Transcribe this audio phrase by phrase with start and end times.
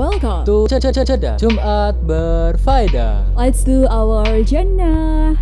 [0.00, 3.36] welcome to Ceda Jumat Berfaedah.
[3.36, 5.36] Let's do our jannah.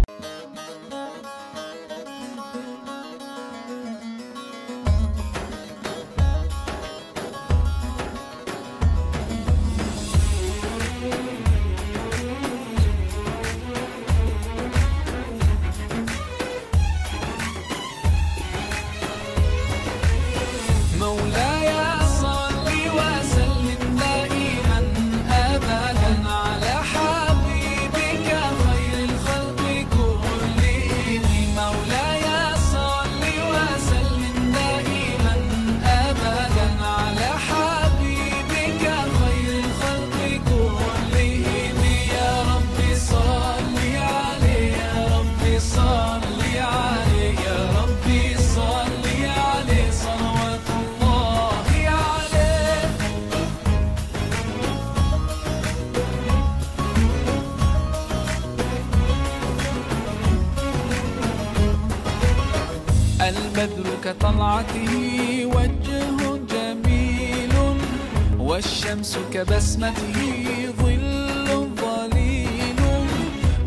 [69.69, 72.81] بسمته ظل ظليل.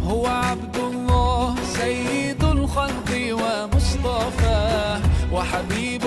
[0.03, 3.09] هو عبد الله سيد الخلق
[3.41, 4.99] ومصطفى
[5.33, 6.03] وحبيب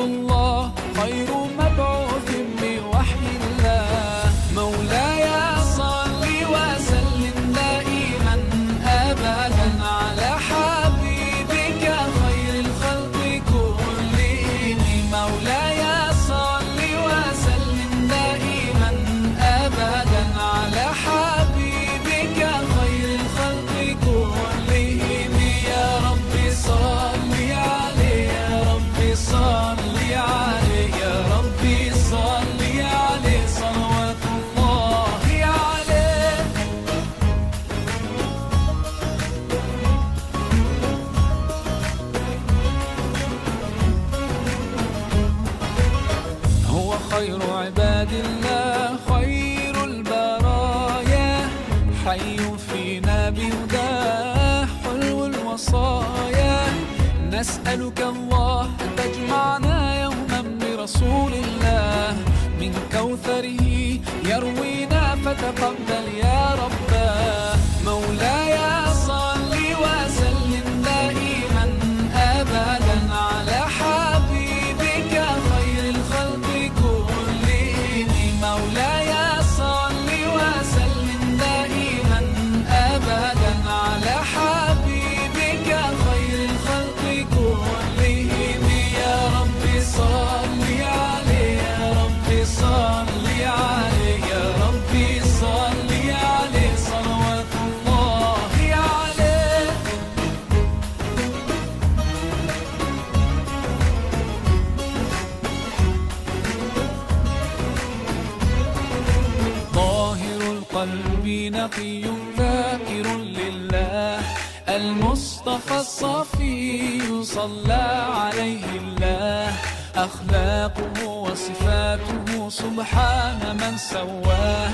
[115.68, 117.86] خص الصفي يصلى
[118.20, 119.52] عليه الله.
[119.96, 124.70] أخلاقه وصفاته سبحان من سواه.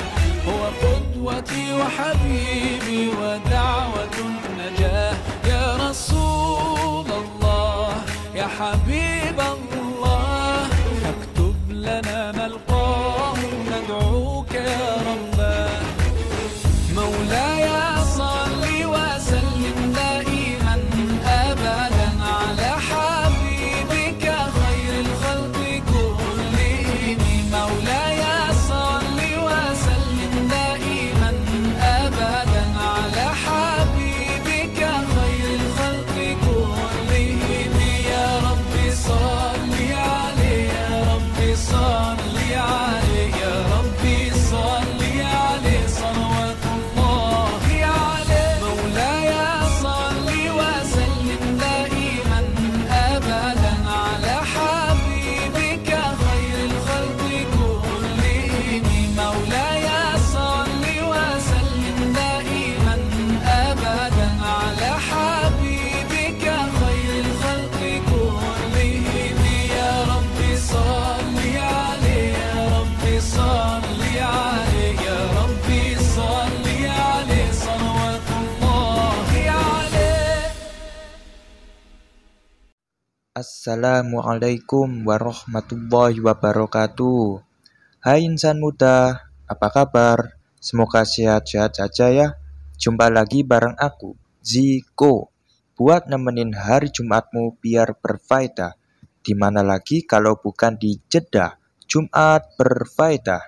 [0.48, 5.14] هو قدوتي وحبيبي ودعوة النجاة.
[5.46, 7.88] يا رسول الله
[8.34, 8.99] يا حبيبي
[83.60, 87.44] Assalamualaikum warahmatullahi wabarakatuh.
[88.00, 90.40] Hai insan muda, apa kabar?
[90.56, 92.40] Semoga sehat-sehat saja ya.
[92.80, 95.28] Jumpa lagi bareng aku, Ziko.
[95.76, 98.80] Buat nemenin hari Jumatmu biar berfaedah.
[99.20, 103.44] Di mana lagi kalau bukan di Jeddah, Jumat berfaedah.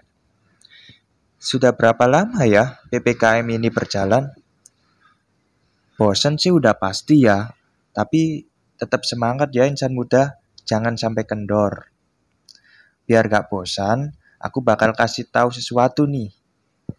[1.41, 4.29] Sudah berapa lama ya PPKM ini berjalan?
[5.97, 7.49] Bosan sih udah pasti ya,
[7.97, 8.52] tapi
[8.83, 11.95] tetap semangat ya insan muda, jangan sampai kendor.
[13.07, 16.35] Biar gak bosan, aku bakal kasih tahu sesuatu nih.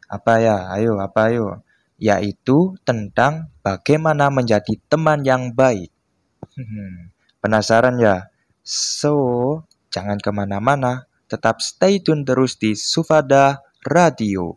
[0.08, 0.72] Apa ya?
[0.72, 1.60] Ayo, apa ayo?
[2.00, 5.92] Yaitu tentang bagaimana menjadi teman yang baik.
[7.44, 8.32] Penasaran ya?
[8.64, 14.56] So, jangan ke mana-mana, tetap stay tune terus di Sufada Radio.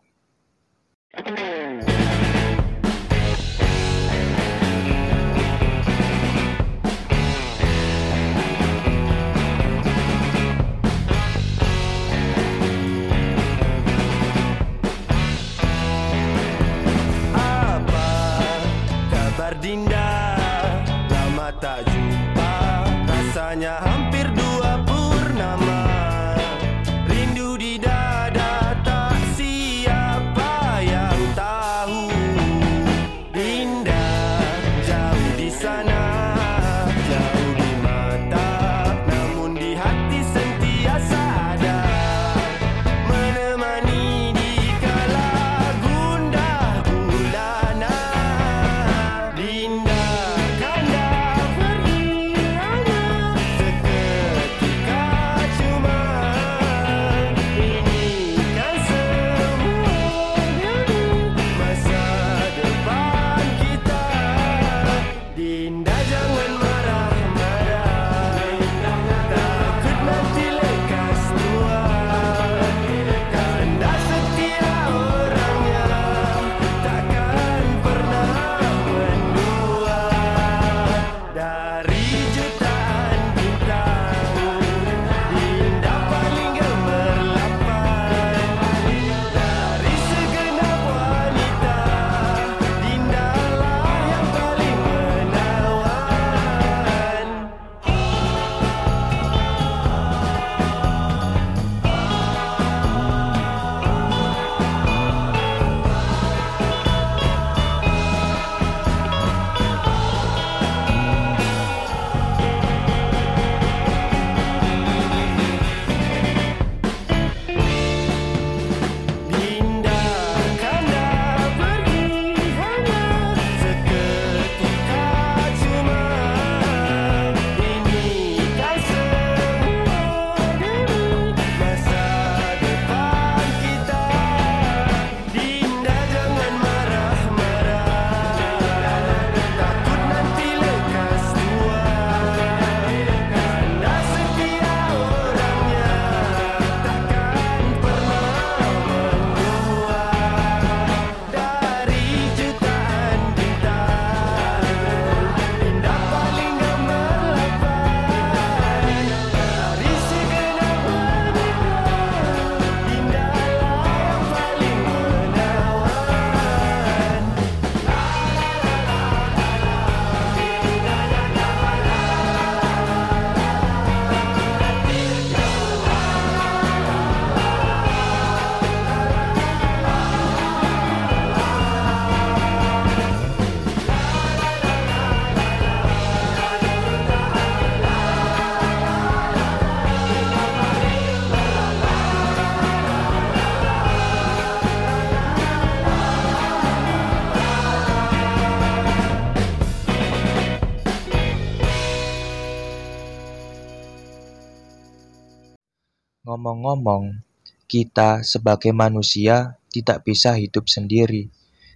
[206.46, 207.26] Ngomong-ngomong,
[207.66, 211.26] kita sebagai manusia tidak bisa hidup sendiri.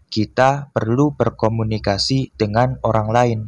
[0.06, 3.40] Kita perlu berkomunikasi dengan orang lain.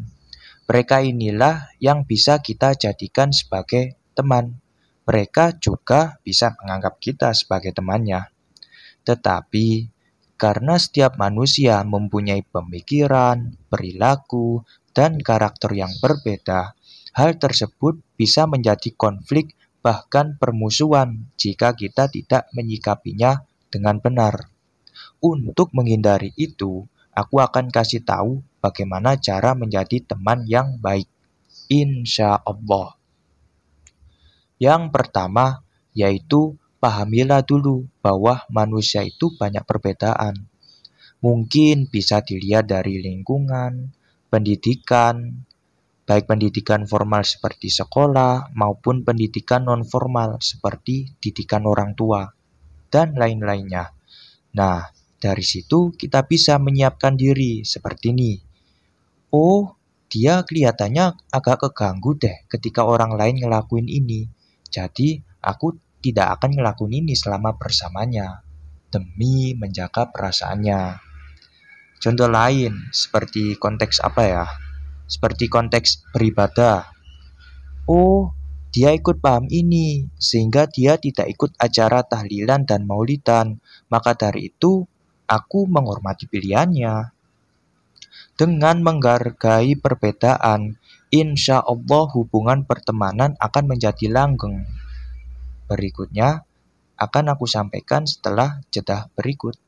[0.67, 4.59] Mereka inilah yang bisa kita jadikan sebagai teman.
[5.07, 8.27] Mereka juga bisa menganggap kita sebagai temannya.
[9.07, 9.67] Tetapi
[10.35, 16.75] karena setiap manusia mempunyai pemikiran, perilaku, dan karakter yang berbeda,
[17.15, 24.49] hal tersebut bisa menjadi konflik bahkan permusuhan jika kita tidak menyikapinya dengan benar.
[25.19, 31.11] Untuk menghindari itu, aku akan kasih tahu bagaimana cara menjadi teman yang baik.
[31.67, 32.95] Insya Allah.
[34.63, 40.47] Yang pertama yaitu pahamilah dulu bahwa manusia itu banyak perbedaan.
[41.23, 43.95] Mungkin bisa dilihat dari lingkungan,
[44.27, 45.47] pendidikan,
[46.03, 52.27] baik pendidikan formal seperti sekolah maupun pendidikan non formal seperti didikan orang tua,
[52.91, 53.95] dan lain-lainnya.
[54.59, 58.33] Nah, dari situ kita bisa menyiapkan diri seperti ini.
[59.33, 59.79] Oh,
[60.13, 64.29] dia kelihatannya agak keganggu deh ketika orang lain ngelakuin ini.
[64.69, 68.43] Jadi, aku tidak akan ngelakuin ini selama bersamanya
[68.93, 71.01] demi menjaga perasaannya.
[72.03, 74.45] Contoh lain seperti konteks apa ya?
[75.13, 76.89] seperti konteks beribadah.
[77.85, 78.33] Oh,
[78.73, 83.61] dia ikut paham ini, sehingga dia tidak ikut acara tahlilan dan maulidan.
[83.93, 84.89] Maka dari itu,
[85.29, 87.13] aku menghormati pilihannya.
[88.33, 90.81] Dengan menghargai perbedaan,
[91.13, 94.65] insya Allah hubungan pertemanan akan menjadi langgeng.
[95.69, 96.49] Berikutnya
[96.97, 99.61] akan aku sampaikan setelah jeda berikut.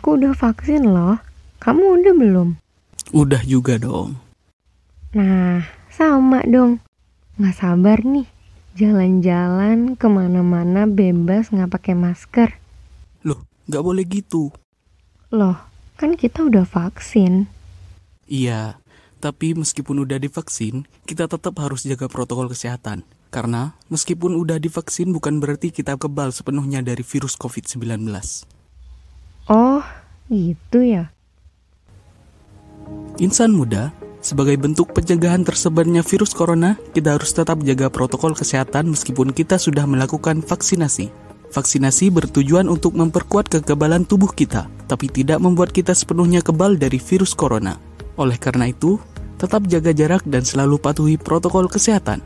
[0.00, 1.20] aku udah vaksin loh.
[1.60, 2.48] Kamu udah belum?
[3.12, 4.16] Udah juga dong.
[5.12, 5.60] Nah,
[5.92, 6.80] sama dong.
[7.36, 8.24] Nggak sabar nih.
[8.80, 12.56] Jalan-jalan ke mana-mana bebas nggak pakai masker.
[13.28, 14.48] Loh, nggak boleh gitu.
[15.28, 15.60] Loh,
[16.00, 17.52] kan kita udah vaksin.
[18.24, 18.80] Iya,
[19.20, 23.04] tapi meskipun udah divaksin, kita tetap harus jaga protokol kesehatan.
[23.28, 28.08] Karena meskipun udah divaksin bukan berarti kita kebal sepenuhnya dari virus COVID-19.
[29.50, 29.82] Oh,
[30.30, 31.10] gitu ya.
[33.18, 33.90] Insan muda,
[34.22, 39.90] sebagai bentuk pencegahan tersebarnya virus corona, kita harus tetap jaga protokol kesehatan meskipun kita sudah
[39.90, 41.10] melakukan vaksinasi.
[41.50, 47.34] Vaksinasi bertujuan untuk memperkuat kekebalan tubuh kita, tapi tidak membuat kita sepenuhnya kebal dari virus
[47.34, 47.74] corona.
[48.22, 49.02] Oleh karena itu,
[49.34, 52.22] tetap jaga jarak dan selalu patuhi protokol kesehatan.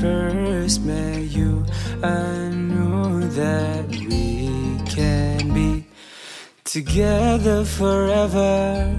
[0.00, 1.64] First met you,
[2.02, 5.86] I knew that we can be
[6.64, 8.94] together forever.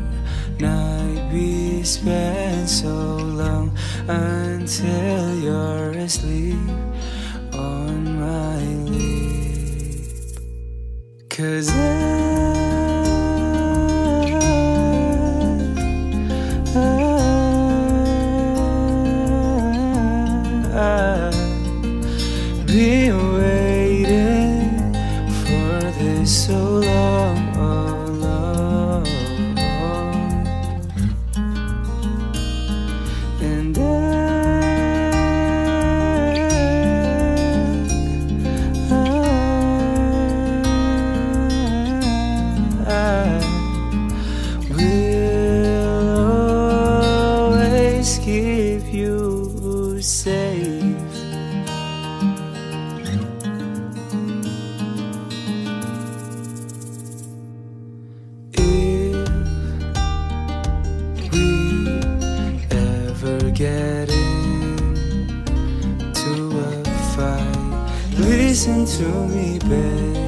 [0.59, 3.77] Night we spent so long
[4.07, 6.57] until you're asleep
[7.53, 10.39] on my lip.
[11.29, 12.36] Cause I,
[68.57, 70.26] listen to me, babe.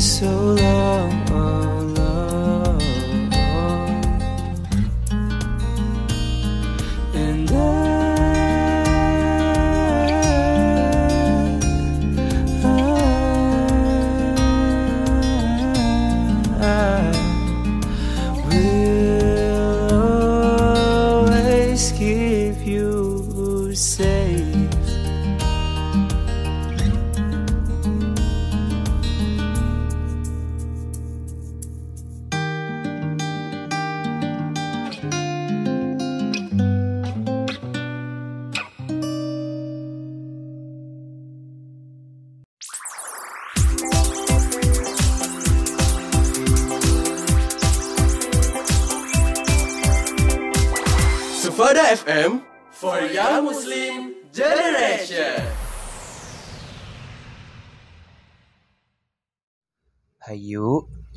[0.00, 1.79] So long,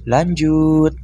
[0.08, 0.96] lanjut.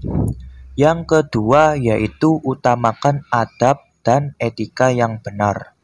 [0.79, 5.75] Yang kedua yaitu utamakan adab dan etika yang benar.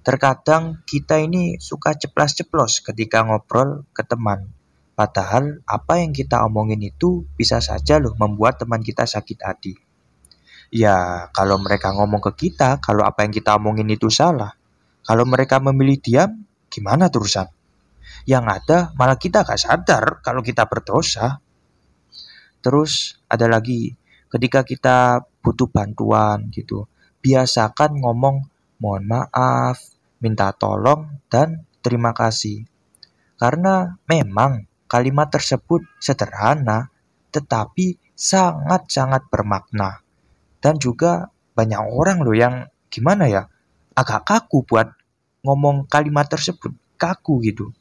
[0.00, 4.48] Terkadang kita ini suka ceplas-ceplos ketika ngobrol ke teman.
[4.96, 9.76] Padahal apa yang kita omongin itu bisa saja loh membuat teman kita sakit hati.
[10.72, 14.56] Ya, kalau mereka ngomong ke kita, kalau apa yang kita omongin itu salah.
[15.02, 17.50] Kalau mereka memilih diam, gimana terusan?
[18.24, 21.42] Yang ada malah kita gak sadar kalau kita berdosa.
[22.60, 23.96] Terus ada lagi,
[24.28, 26.84] ketika kita butuh bantuan gitu,
[27.24, 28.44] biasakan ngomong
[28.80, 29.80] mohon maaf,
[30.20, 32.64] minta tolong, dan terima kasih.
[33.40, 36.92] Karena memang kalimat tersebut sederhana,
[37.32, 40.04] tetapi sangat-sangat bermakna.
[40.60, 43.48] Dan juga banyak orang loh yang gimana ya,
[43.96, 44.92] agak kaku buat
[45.40, 47.72] ngomong kalimat tersebut, kaku gitu.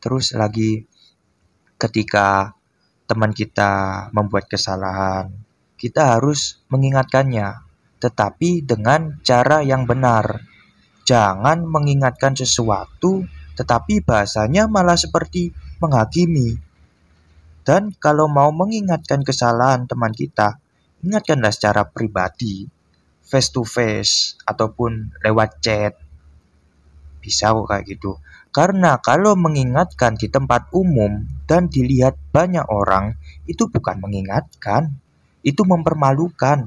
[0.00, 0.88] Terus lagi
[1.76, 2.56] ketika
[3.10, 5.34] teman kita membuat kesalahan,
[5.74, 7.58] kita harus mengingatkannya,
[7.98, 10.46] tetapi dengan cara yang benar.
[11.02, 13.26] Jangan mengingatkan sesuatu,
[13.58, 15.50] tetapi bahasanya malah seperti
[15.82, 16.54] menghakimi.
[17.66, 20.62] Dan kalau mau mengingatkan kesalahan teman kita,
[21.02, 22.70] ingatkanlah secara pribadi,
[23.26, 25.98] face to face, ataupun lewat chat.
[27.18, 28.22] Bisa kok kayak gitu.
[28.50, 33.14] Karena kalau mengingatkan di tempat umum dan dilihat banyak orang,
[33.46, 34.90] itu bukan mengingatkan,
[35.46, 36.66] itu mempermalukan.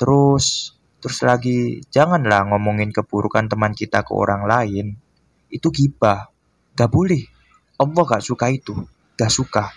[0.00, 0.72] Terus,
[1.04, 4.96] terus lagi, janganlah ngomongin keburukan teman kita ke orang lain.
[5.52, 6.32] Itu gibah.
[6.72, 7.20] Gak boleh.
[7.76, 8.72] Allah gak suka itu.
[9.20, 9.68] Gak suka.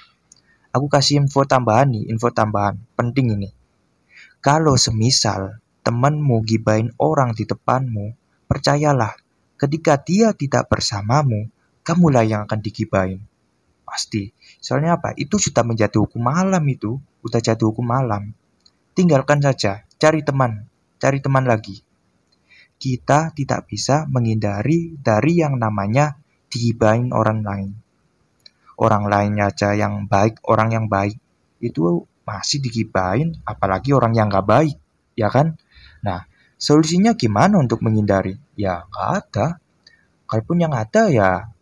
[0.71, 2.79] Aku kasih info tambahan nih, info tambahan.
[2.95, 3.51] Penting ini.
[4.39, 8.15] Kalau semisal temanmu gibain orang di depanmu,
[8.47, 9.24] percayalah,
[9.55, 11.47] ketika dia tidak bersamamu,
[11.85, 13.21] kamulah yang akan digibain.
[13.85, 14.33] Pasti.
[14.59, 15.13] Soalnya apa?
[15.15, 16.97] Itu sudah menjadi hukum malam itu.
[17.21, 18.33] Udah jadi hukum malam.
[18.97, 19.85] Tinggalkan saja.
[20.01, 20.65] Cari teman.
[20.97, 21.85] Cari teman lagi.
[22.75, 26.19] Kita tidak bisa menghindari dari yang namanya
[26.51, 27.71] digibain orang lain.
[28.75, 31.15] Orang lainnya aja yang baik, orang yang baik.
[31.63, 34.75] Itu masih digibain, apalagi orang yang gak baik.
[35.15, 35.55] Ya kan?
[36.03, 36.27] Nah,
[36.65, 38.33] solusinya gimana untuk menghindari?
[38.57, 39.47] Ya, nggak ada.
[40.25, 41.53] Kalaupun yang ada ya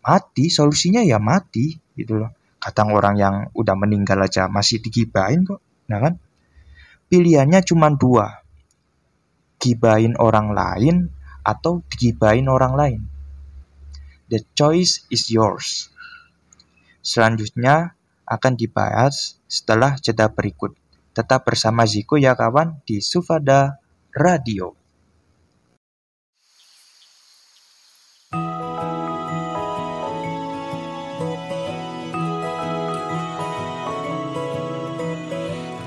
[0.00, 2.32] mati, solusinya ya mati gitu loh.
[2.56, 5.60] Kadang orang yang udah meninggal aja masih digibain kok,
[5.92, 6.14] nah kan?
[7.12, 8.40] Pilihannya cuma dua,
[9.60, 10.96] gibain orang lain
[11.44, 13.00] atau digibain orang lain.
[14.32, 15.92] The choice is yours.
[17.00, 17.96] Selanjutnya
[18.28, 20.76] akan dibahas setelah jeda berikut.
[21.16, 24.74] Tetap bersama Ziko ya kawan di Sufada Radio.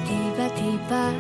[0.08, 1.12] Tiba-tiba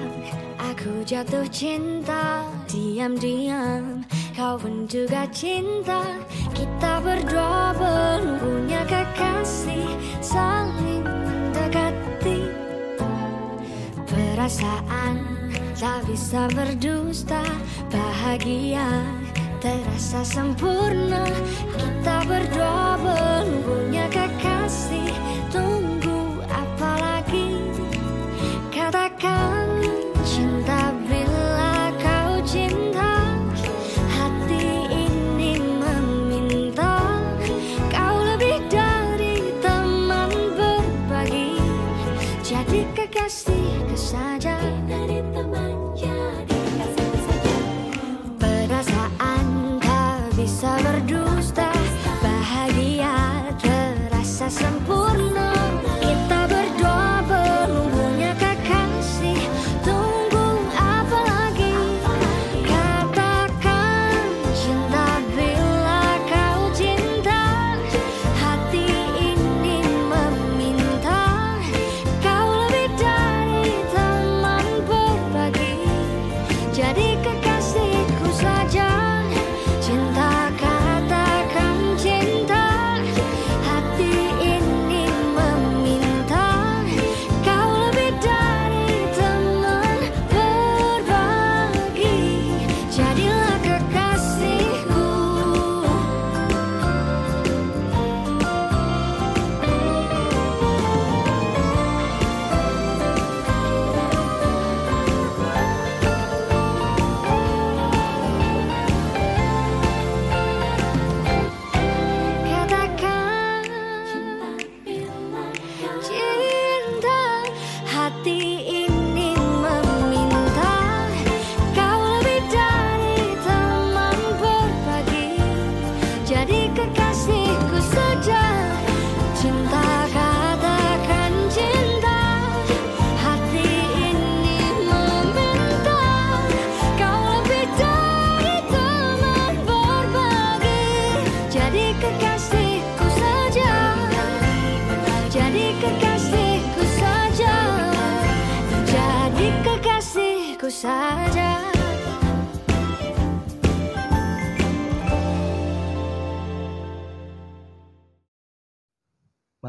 [0.63, 6.07] aku jatuh cinta Diam-diam kau pun juga cinta
[6.55, 9.91] Kita berdua belum punya kekasih
[10.23, 12.47] Saling mendekati
[14.07, 15.42] Perasaan
[15.73, 17.41] tak bisa berdusta
[17.89, 18.89] Bahagia
[19.63, 21.23] terasa sempurna.
[21.79, 25.07] Kita berdua belum punya kekasih.
[25.47, 27.55] Tunggu apa lagi?
[28.75, 29.52] Katakan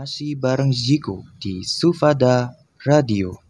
[0.04, 2.52] Masih bareng Ziko di Sufada
[2.84, 3.40] Radio.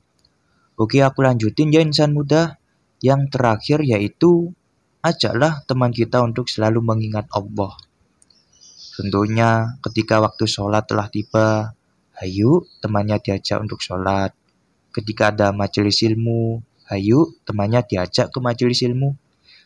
[0.78, 2.62] Oke, aku lanjutin ya insan muda.
[3.02, 4.54] Yang terakhir yaitu
[5.02, 7.74] ajaklah teman kita untuk selalu mengingat Allah.
[8.94, 11.74] Tentunya ketika waktu sholat telah tiba,
[12.22, 14.30] ayo temannya diajak untuk sholat.
[14.94, 19.18] Ketika ada majelis ilmu, ayo temannya diajak ke majelis ilmu.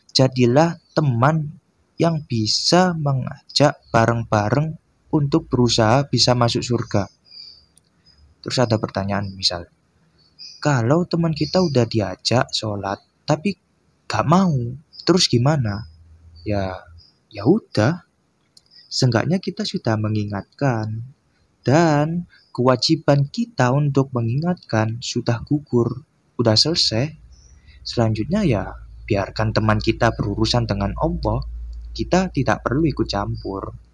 [0.09, 1.53] Jadilah teman
[2.01, 7.09] yang bisa mengajak bareng-bareng untuk berusaha bisa masuk surga.
[8.39, 9.67] Terus ada pertanyaan misal,
[10.59, 13.55] kalau teman kita udah diajak sholat tapi
[14.09, 14.55] gak mau,
[15.07, 15.87] terus gimana?
[16.43, 16.83] Ya,
[17.29, 18.03] ya udah.
[18.89, 21.05] Seenggaknya kita sudah mengingatkan
[21.61, 26.03] dan kewajiban kita untuk mengingatkan sudah gugur,
[26.41, 27.13] udah selesai.
[27.85, 28.63] Selanjutnya ya
[29.05, 31.39] biarkan teman kita berurusan dengan Allah.
[31.89, 33.88] Kita tidak perlu ikut campur.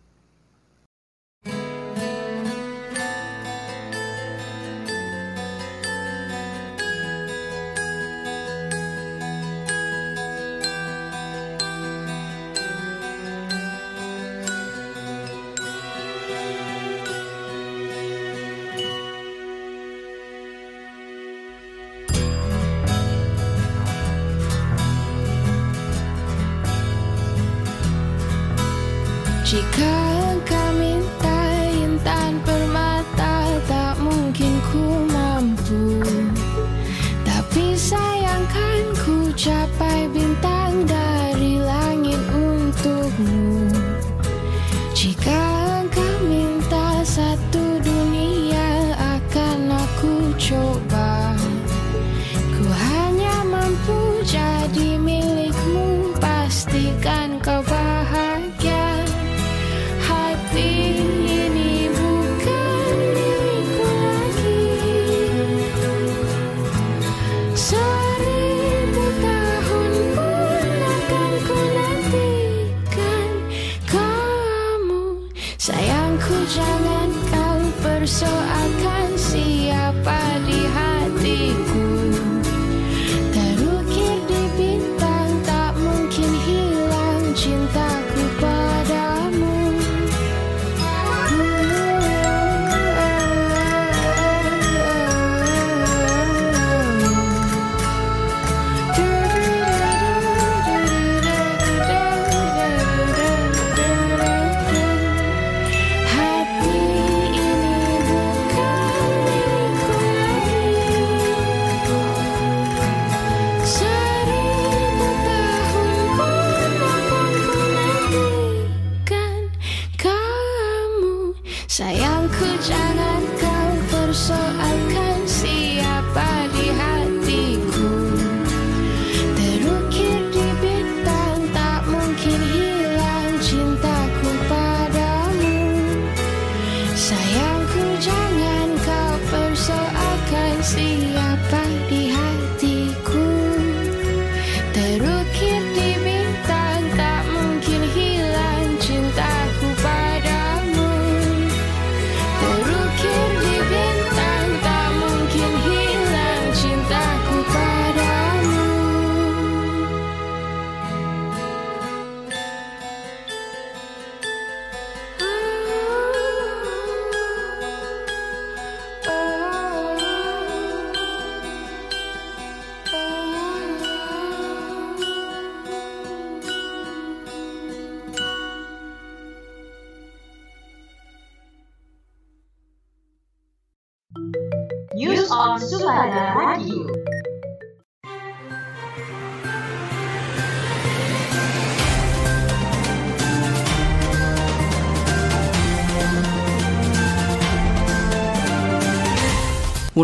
[75.95, 81.84] Sayangku jangan kau persoalkan siapa di hatiku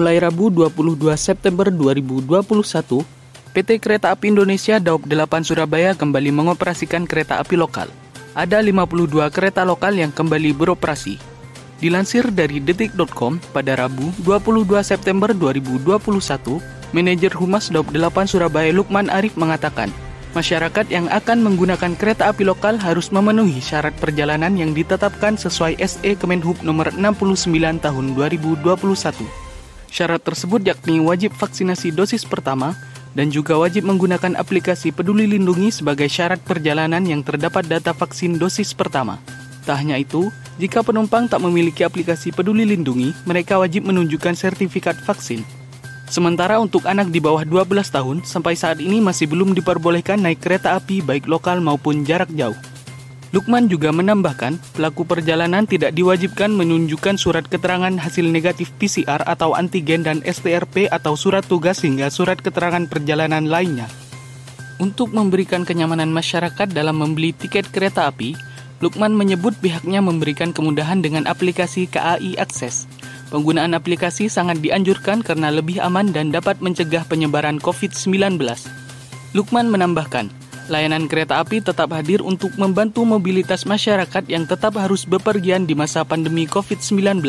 [0.01, 2.33] Mulai Rabu 22 September 2021,
[3.53, 7.85] PT Kereta Api Indonesia Daob 8 Surabaya kembali mengoperasikan kereta api lokal.
[8.33, 11.21] Ada 52 kereta lokal yang kembali beroperasi.
[11.77, 16.01] Dilansir dari detik.com pada Rabu 22 September 2021,
[16.97, 19.93] Manajer Humas Daob 8 Surabaya Lukman Arif mengatakan,
[20.33, 26.17] masyarakat yang akan menggunakan kereta api lokal harus memenuhi syarat perjalanan yang ditetapkan sesuai SE
[26.17, 27.53] Kemenhub nomor 69
[27.85, 29.40] tahun 2021.
[29.91, 32.79] Syarat tersebut yakni wajib vaksinasi dosis pertama
[33.11, 38.71] dan juga wajib menggunakan aplikasi Peduli Lindungi sebagai syarat perjalanan yang terdapat data vaksin dosis
[38.71, 39.19] pertama.
[39.67, 45.41] Tak hanya itu, Jika penumpang tak memiliki aplikasi Peduli Lindungi, mereka wajib menunjukkan sertifikat vaksin.
[46.05, 50.77] Sementara untuk anak di bawah 12 tahun, sampai saat ini masih belum diperbolehkan naik kereta
[50.77, 52.53] api baik lokal maupun jarak jauh.
[53.31, 60.03] Lukman juga menambahkan, pelaku perjalanan tidak diwajibkan menunjukkan surat keterangan hasil negatif PCR atau antigen
[60.03, 63.87] dan STRP atau surat tugas hingga surat keterangan perjalanan lainnya.
[64.83, 68.35] Untuk memberikan kenyamanan masyarakat dalam membeli tiket kereta api,
[68.81, 72.89] Lukman menyebut pihaknya memberikan kemudahan dengan aplikasi KAI Akses.
[73.29, 78.41] Penggunaan aplikasi sangat dianjurkan karena lebih aman dan dapat mencegah penyebaran COVID-19.
[79.37, 80.33] Lukman menambahkan,
[80.67, 86.03] layanan kereta api tetap hadir untuk membantu mobilitas masyarakat yang tetap harus bepergian di masa
[86.03, 87.23] pandemi COVID-19.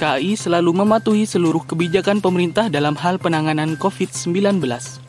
[0.00, 5.01] KAI selalu mematuhi seluruh kebijakan pemerintah dalam hal penanganan COVID-19.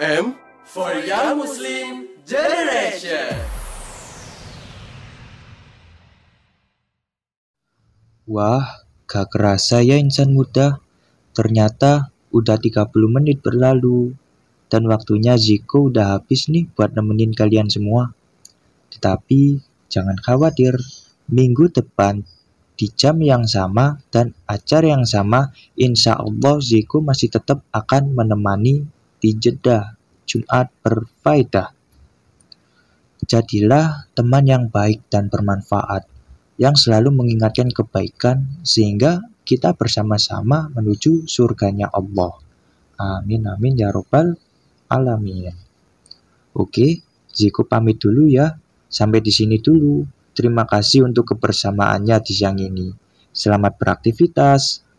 [0.00, 0.32] FM
[0.64, 3.36] for Young Muslim Generation.
[8.24, 10.80] Wah, gak kerasa ya insan muda.
[11.36, 14.16] Ternyata udah 30 menit berlalu.
[14.72, 18.16] Dan waktunya Ziko udah habis nih buat nemenin kalian semua.
[18.96, 19.60] Tetapi
[19.92, 20.80] jangan khawatir,
[21.28, 22.24] minggu depan
[22.72, 28.88] di jam yang sama dan acara yang sama, insya Allah Ziko masih tetap akan menemani
[29.20, 29.94] di Jeddah,
[30.24, 31.70] Jumat berfaedah.
[33.28, 36.08] Jadilah teman yang baik dan bermanfaat,
[36.56, 42.36] yang selalu mengingatkan kebaikan sehingga kita bersama-sama menuju surganya Allah.
[43.00, 44.36] Amin amin ya robbal
[44.90, 45.52] alamin.
[46.52, 47.00] Oke,
[47.30, 48.58] Ziko pamit dulu ya.
[48.90, 50.02] Sampai di sini dulu.
[50.34, 52.90] Terima kasih untuk kebersamaannya di siang ini.
[53.30, 54.82] Selamat beraktivitas.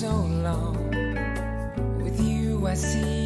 [0.00, 0.76] so long.
[2.02, 3.25] With you, I see.